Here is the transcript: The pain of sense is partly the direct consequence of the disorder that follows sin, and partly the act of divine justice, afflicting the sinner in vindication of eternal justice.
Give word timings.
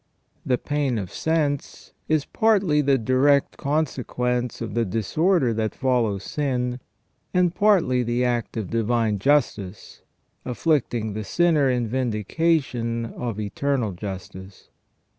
The 0.43 0.57
pain 0.57 0.97
of 0.97 1.13
sense 1.13 1.93
is 2.09 2.25
partly 2.25 2.81
the 2.81 2.97
direct 2.97 3.55
consequence 3.57 4.59
of 4.59 4.73
the 4.73 4.83
disorder 4.83 5.53
that 5.53 5.75
follows 5.75 6.23
sin, 6.23 6.79
and 7.35 7.53
partly 7.53 8.01
the 8.01 8.25
act 8.25 8.57
of 8.57 8.71
divine 8.71 9.19
justice, 9.19 10.01
afflicting 10.43 11.13
the 11.13 11.23
sinner 11.23 11.69
in 11.69 11.87
vindication 11.87 13.05
of 13.13 13.39
eternal 13.39 13.91
justice. 13.91 14.71